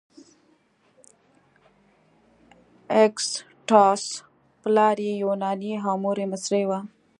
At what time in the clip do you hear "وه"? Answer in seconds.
6.69-6.79